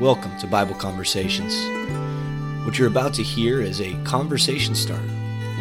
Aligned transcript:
Welcome 0.00 0.36
to 0.40 0.46
Bible 0.46 0.74
Conversations. 0.74 1.56
What 2.66 2.78
you're 2.78 2.86
about 2.86 3.14
to 3.14 3.22
hear 3.22 3.62
is 3.62 3.80
a 3.80 3.94
conversation 4.04 4.74
starter. 4.74 5.08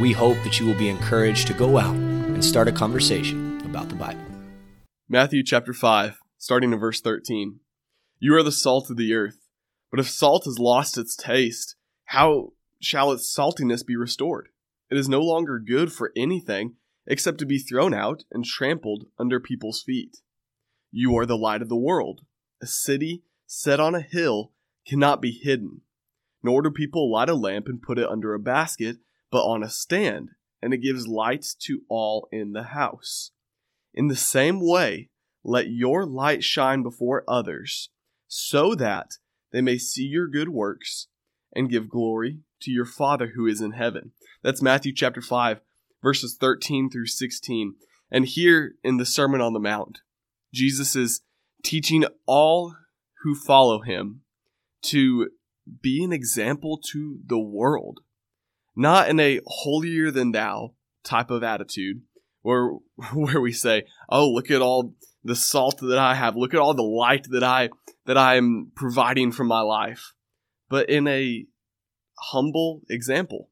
We 0.01 0.11
hope 0.11 0.35
that 0.43 0.59
you 0.59 0.65
will 0.65 0.77
be 0.77 0.89
encouraged 0.89 1.47
to 1.47 1.54
go 1.54 1.78
out 1.78 1.96
and 1.96 2.44
start 2.44 2.68
a 2.68 2.74
conversation 2.74 3.62
about 3.66 3.88
the 3.88 3.96
Bible. 3.96 4.20
Matthew 5.08 5.42
chapter 5.42 5.71
5, 5.71 6.20
starting 6.38 6.74
in 6.74 6.79
verse 6.79 7.00
13. 7.00 7.62
You 8.20 8.36
are 8.36 8.44
the 8.44 8.52
salt 8.52 8.90
of 8.90 8.98
the 8.98 9.13
earth, 9.13 9.48
but 9.90 10.01
if 10.01 10.10
salt 10.10 10.44
has 10.44 10.60
lost 10.60 10.97
its 10.97 11.15
taste, 11.15 11.78
how 12.08 12.49
shall 12.81 13.13
its 13.13 13.33
saltiness 13.33 13.86
be 13.86 13.96
restored? 13.96 14.49
It 14.92 14.97
is 14.97 15.08
no 15.08 15.22
longer 15.22 15.60
good 15.60 15.94
for 15.94 16.12
anything 16.13 16.76
except 17.08 17.38
to 17.38 17.45
be 17.45 17.58
thrown 17.58 17.94
out 17.94 18.26
and 18.34 18.44
trampled 18.44 19.05
under 19.17 19.40
people's 19.40 19.81
feet. 19.81 20.17
You 20.91 21.17
are 21.17 21.26
the 21.26 21.38
light 21.38 21.62
of 21.62 21.70
the 21.70 21.77
world. 21.77 22.26
A 22.62 22.67
city 22.67 23.23
set 23.45 23.80
on 23.80 23.95
a 23.95 24.02
hill 24.02 24.52
cannot 24.88 25.21
be 25.21 25.31
hidden. 25.31 25.81
Nor 26.44 26.62
do 26.62 26.72
people 26.72 27.12
light 27.12 27.30
a 27.30 27.36
lamp 27.36 27.67
and 27.67 27.81
put 27.81 27.98
it 27.98 28.08
under 28.08 28.34
a 28.34 28.40
basket, 28.40 28.98
but 29.31 29.44
on 29.44 29.63
a 29.63 29.70
stand, 29.70 30.31
and 30.62 30.73
it 30.73 30.77
gives 30.77 31.08
light 31.08 31.45
to 31.59 31.81
all 31.89 32.27
in 32.31 32.53
the 32.53 32.63
house. 32.63 33.31
In 33.94 34.08
the 34.08 34.16
same 34.16 34.59
way, 34.59 35.09
let 35.44 35.70
your 35.70 36.05
light 36.05 36.44
shine 36.44 36.84
before 36.84 37.23
others, 37.27 37.89
so 38.27 38.76
that 38.76 39.17
they 39.52 39.62
may 39.62 39.77
see 39.77 40.03
your 40.03 40.27
good 40.27 40.50
works 40.50 41.08
and 41.55 41.70
give 41.70 41.89
glory 41.89 42.39
to 42.62 42.72
your 42.72 42.86
Father 42.86 43.31
who 43.36 43.48
is 43.48 43.62
in 43.62 43.72
heaven. 43.72 44.12
That's 44.44 44.62
Matthew 44.62 44.94
chapter 44.94 45.22
5, 45.22 45.62
verses 46.03 46.38
13 46.39 46.89
through 46.89 47.08
16. 47.08 47.75
And 48.12 48.25
here 48.25 48.75
in 48.84 48.98
the 48.98 49.05
Sermon 49.05 49.41
on 49.41 49.53
the 49.53 49.59
Mount, 49.59 50.02
Jesus 50.53 50.95
is 50.95 51.22
teaching 51.64 52.05
all 52.25 52.75
who 53.24 53.36
follow 53.36 53.82
him 53.82 54.22
to 54.84 55.30
be 55.82 56.04
an 56.04 56.14
example 56.14 56.80
to 56.92 57.20
the 57.26 57.40
world, 57.40 58.00
not 58.76 59.09
in 59.09 59.20
a 59.20 59.39
holier 59.45 60.12
than 60.12 60.31
thou 60.31 60.73
type 61.03 61.30
of 61.30 61.44
attitude 61.44 62.02
where 62.45 62.70
where 63.14 63.42
we 63.42 63.52
say, 63.52 63.86
"Oh, 64.08 64.30
look 64.30 64.52
at 64.52 64.62
all 64.62 64.94
the 65.23 65.36
salt 65.36 65.80
that 65.80 65.98
I 65.98 66.14
have. 66.14 66.36
Look 66.36 66.54
at 66.54 66.59
all 66.59 66.76
the 66.76 66.84
light 66.84 67.28
that 67.31 67.44
I 67.44 67.70
that 68.06 68.17
I 68.17 68.36
am 68.36 68.72
providing 68.76 69.32
for 69.32 69.44
my 69.44 69.61
life." 69.61 70.14
But 70.70 70.89
in 70.89 71.08
a 71.08 71.45
humble 72.32 72.82
example, 72.89 73.50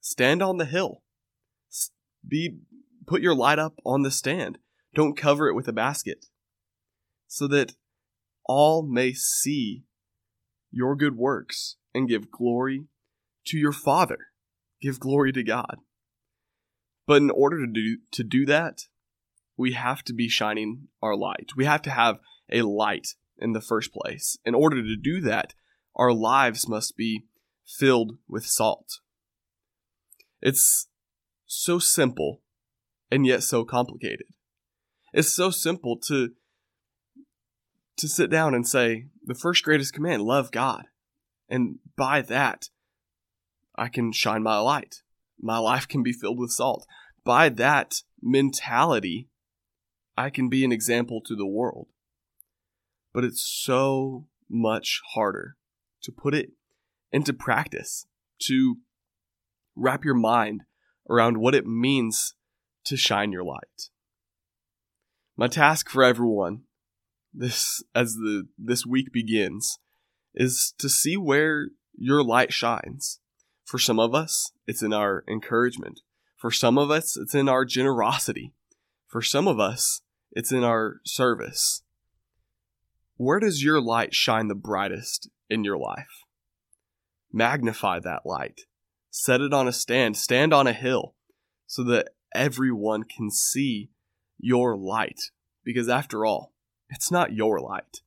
stand 0.00 0.42
on 0.42 0.58
the 0.58 0.66
hill. 0.66 1.02
Be 2.26 2.58
put 3.06 3.22
your 3.22 3.34
light 3.34 3.58
up 3.58 3.74
on 3.84 4.02
the 4.02 4.10
stand. 4.10 4.58
Don't 4.94 5.16
cover 5.16 5.48
it 5.48 5.54
with 5.54 5.68
a 5.68 5.72
basket. 5.72 6.26
So 7.26 7.48
that 7.48 7.72
all 8.46 8.82
may 8.82 9.12
see 9.12 9.84
your 10.70 10.96
good 10.96 11.16
works 11.16 11.76
and 11.94 12.08
give 12.08 12.30
glory 12.30 12.86
to 13.46 13.58
your 13.58 13.72
Father. 13.72 14.18
Give 14.80 14.98
glory 14.98 15.32
to 15.32 15.42
God. 15.42 15.76
But 17.06 17.22
in 17.22 17.30
order 17.30 17.64
to 17.64 17.72
do, 17.72 17.98
to 18.12 18.24
do 18.24 18.46
that, 18.46 18.82
we 19.56 19.72
have 19.72 20.02
to 20.04 20.12
be 20.12 20.28
shining 20.28 20.88
our 21.02 21.16
light. 21.16 21.50
We 21.56 21.64
have 21.64 21.82
to 21.82 21.90
have 21.90 22.18
a 22.50 22.62
light 22.62 23.08
in 23.38 23.52
the 23.52 23.60
first 23.60 23.92
place. 23.92 24.36
In 24.44 24.54
order 24.54 24.82
to 24.82 24.96
do 24.96 25.20
that, 25.20 25.54
our 25.94 26.12
lives 26.12 26.68
must 26.68 26.96
be 26.96 27.26
filled 27.64 28.18
with 28.28 28.46
salt. 28.46 29.00
It's 30.42 30.88
so 31.46 31.78
simple 31.78 32.42
and 33.10 33.26
yet 33.26 33.42
so 33.42 33.64
complicated. 33.64 34.26
It's 35.12 35.32
so 35.32 35.50
simple 35.50 35.98
to 36.08 36.30
to 37.96 38.08
sit 38.08 38.30
down 38.30 38.54
and 38.54 38.66
say, 38.66 39.06
the 39.24 39.34
first 39.34 39.64
greatest 39.64 39.92
command, 39.92 40.22
love 40.22 40.50
God. 40.50 40.86
And 41.48 41.78
by 41.96 42.22
that, 42.22 42.68
I 43.76 43.88
can 43.88 44.12
shine 44.12 44.42
my 44.42 44.58
light. 44.58 45.02
My 45.40 45.58
life 45.58 45.86
can 45.86 46.02
be 46.02 46.12
filled 46.12 46.38
with 46.38 46.50
salt. 46.50 46.86
By 47.24 47.48
that 47.50 48.02
mentality, 48.22 49.28
I 50.16 50.30
can 50.30 50.48
be 50.48 50.64
an 50.64 50.72
example 50.72 51.20
to 51.22 51.34
the 51.34 51.46
world. 51.46 51.88
But 53.12 53.24
it's 53.24 53.42
so 53.42 54.26
much 54.48 55.00
harder 55.14 55.56
to 56.02 56.12
put 56.12 56.34
it 56.34 56.52
into 57.12 57.32
practice, 57.32 58.06
to 58.40 58.78
wrap 59.76 60.04
your 60.04 60.14
mind 60.14 60.62
around 61.08 61.38
what 61.38 61.54
it 61.54 61.66
means 61.66 62.34
to 62.84 62.96
shine 62.96 63.32
your 63.32 63.44
light. 63.44 63.90
My 65.36 65.48
task 65.48 65.88
for 65.88 66.04
everyone 66.04 66.62
this 67.34 67.82
as 67.94 68.14
the 68.14 68.46
this 68.56 68.86
week 68.86 69.12
begins 69.12 69.78
is 70.34 70.72
to 70.78 70.88
see 70.88 71.16
where 71.16 71.68
your 71.96 72.22
light 72.22 72.52
shines. 72.52 73.20
For 73.64 73.78
some 73.78 73.98
of 73.98 74.14
us, 74.14 74.52
it's 74.66 74.82
in 74.82 74.92
our 74.92 75.24
encouragement. 75.28 76.00
For 76.36 76.50
some 76.50 76.78
of 76.78 76.90
us, 76.90 77.16
it's 77.16 77.34
in 77.34 77.48
our 77.48 77.64
generosity. 77.64 78.52
For 79.06 79.22
some 79.22 79.48
of 79.48 79.58
us, 79.58 80.02
it's 80.32 80.52
in 80.52 80.64
our 80.64 81.00
service. 81.04 81.82
Where 83.16 83.40
does 83.40 83.62
your 83.62 83.80
light 83.80 84.14
shine 84.14 84.48
the 84.48 84.54
brightest 84.54 85.30
in 85.48 85.64
your 85.64 85.78
life? 85.78 86.24
Magnify 87.32 88.00
that 88.00 88.26
light. 88.26 88.62
Set 89.10 89.40
it 89.40 89.54
on 89.54 89.68
a 89.68 89.72
stand. 89.72 90.16
Stand 90.16 90.52
on 90.52 90.66
a 90.66 90.72
hill 90.72 91.14
so 91.66 91.84
that 91.84 92.10
everyone 92.34 93.04
can 93.04 93.30
see 93.30 93.90
your 94.38 94.76
light. 94.76 95.30
Because 95.64 95.88
after 95.88 96.26
all, 96.26 96.53
it's 96.88 97.10
not 97.10 97.32
your 97.32 97.60
light, 97.60 98.00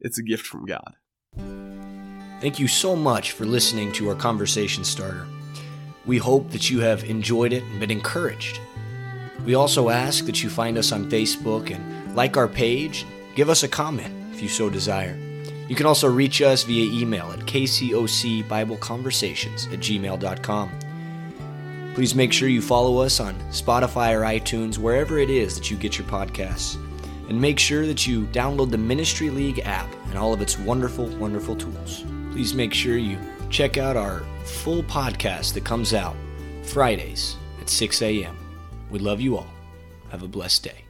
it's 0.00 0.18
a 0.18 0.22
gift 0.22 0.46
from 0.46 0.66
God. 0.66 0.96
Thank 2.40 2.58
you 2.58 2.68
so 2.68 2.94
much 2.94 3.32
for 3.32 3.46
listening 3.46 3.92
to 3.92 4.10
our 4.10 4.14
conversation 4.14 4.84
starter. 4.84 5.26
We 6.04 6.18
hope 6.18 6.50
that 6.50 6.70
you 6.70 6.80
have 6.80 7.04
enjoyed 7.04 7.52
it 7.52 7.64
and 7.64 7.80
been 7.80 7.90
encouraged. 7.90 8.60
We 9.44 9.54
also 9.54 9.88
ask 9.88 10.26
that 10.26 10.42
you 10.42 10.50
find 10.50 10.76
us 10.76 10.92
on 10.92 11.10
Facebook 11.10 11.74
and 11.74 12.14
like 12.14 12.36
our 12.36 12.48
page, 12.48 13.06
give 13.34 13.48
us 13.48 13.62
a 13.62 13.68
comment 13.68 14.12
if 14.32 14.42
you 14.42 14.48
so 14.48 14.68
desire. 14.68 15.18
You 15.68 15.74
can 15.74 15.86
also 15.86 16.08
reach 16.08 16.40
us 16.42 16.62
via 16.62 16.92
email 16.92 17.32
at 17.32 17.40
kcocbibleconversations 17.40 19.72
at 19.72 19.80
gmail.com. 19.80 20.70
Please 21.94 22.14
make 22.14 22.32
sure 22.32 22.48
you 22.48 22.62
follow 22.62 22.98
us 22.98 23.18
on 23.20 23.34
Spotify 23.50 24.12
or 24.12 24.20
iTunes, 24.20 24.78
wherever 24.78 25.18
it 25.18 25.30
is 25.30 25.56
that 25.56 25.70
you 25.70 25.78
get 25.78 25.98
your 25.98 26.06
podcasts. 26.06 26.76
And 27.28 27.40
make 27.40 27.58
sure 27.58 27.86
that 27.86 28.06
you 28.06 28.22
download 28.26 28.70
the 28.70 28.78
Ministry 28.78 29.30
League 29.30 29.60
app 29.60 29.92
and 30.06 30.16
all 30.16 30.32
of 30.32 30.40
its 30.40 30.58
wonderful, 30.58 31.06
wonderful 31.16 31.56
tools. 31.56 32.04
Please 32.32 32.54
make 32.54 32.72
sure 32.72 32.96
you 32.96 33.18
check 33.50 33.78
out 33.78 33.96
our 33.96 34.24
full 34.44 34.82
podcast 34.84 35.54
that 35.54 35.64
comes 35.64 35.92
out 35.92 36.16
Fridays 36.62 37.36
at 37.60 37.68
6 37.68 38.02
a.m. 38.02 38.36
We 38.90 38.98
love 38.98 39.20
you 39.20 39.36
all. 39.36 39.50
Have 40.10 40.22
a 40.22 40.28
blessed 40.28 40.64
day. 40.64 40.85